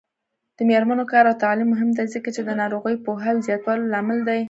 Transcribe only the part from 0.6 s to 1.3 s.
میرمنو کار